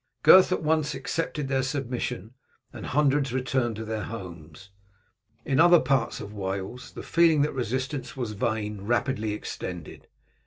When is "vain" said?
8.31-8.81